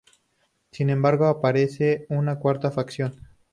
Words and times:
Sin 0.71 0.89
embargo, 0.89 1.27
aparece 1.27 2.07
una 2.09 2.39
cuarta 2.39 2.71
facción. 2.71 3.13